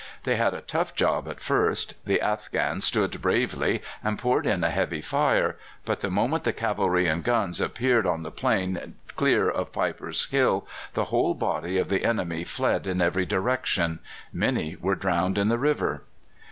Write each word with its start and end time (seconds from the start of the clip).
They 0.23 0.35
had 0.35 0.55
a 0.55 0.61
tough 0.61 0.95
job 0.95 1.27
at 1.29 1.39
first. 1.39 1.93
The 2.05 2.19
Afghans 2.19 2.85
stood 2.85 3.21
bravely 3.21 3.83
and 4.03 4.17
poured 4.17 4.47
in 4.47 4.63
a 4.63 4.71
heavy 4.71 4.99
fire; 4.99 5.57
but 5.85 5.99
the 6.01 6.09
moment 6.09 6.43
the 6.43 6.53
cavalry 6.53 7.05
and 7.05 7.23
guns 7.23 7.61
appeared 7.61 8.07
on 8.07 8.23
the 8.23 8.31
plain 8.31 8.95
clear 9.15 9.47
of 9.47 9.71
Piper's 9.71 10.25
Hill 10.25 10.65
the 10.95 11.03
whole 11.13 11.35
body 11.35 11.77
of 11.77 11.89
the 11.89 12.03
enemy 12.03 12.43
fled 12.43 12.87
in 12.87 12.99
every 12.99 13.27
direction. 13.27 13.99
Many 14.33 14.75
were 14.75 14.95
drowned 14.95 15.37
in 15.37 15.49
the 15.49 15.59
river. 15.59 16.01